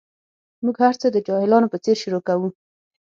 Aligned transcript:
موږ 0.63 0.75
هر 0.85 0.95
څه 1.01 1.07
د 1.11 1.17
جاهلانو 1.27 1.71
په 1.71 1.77
څېر 1.83 1.95
شروع 2.03 2.21
کوو. 2.27 2.49